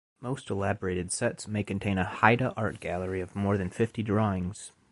[0.19, 4.71] Most elaborated sets may contain a Haida art gallery of more than fifty drawings.